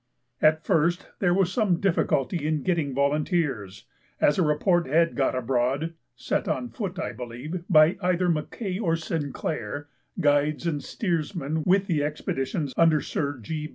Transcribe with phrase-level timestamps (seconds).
[0.41, 3.85] At first there was some difficulty in getting volunteers,
[4.19, 8.95] as a report had got abroad (set on foot, I believe, by either M'Kay or
[8.95, 13.69] Sinclair, guides and steersmen with the expeditions under Sir G.